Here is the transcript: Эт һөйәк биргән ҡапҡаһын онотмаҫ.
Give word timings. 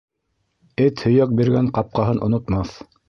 Эт 0.85 1.03
һөйәк 1.07 1.35
биргән 1.41 1.69
ҡапҡаһын 1.77 2.23
онотмаҫ. 2.29 2.73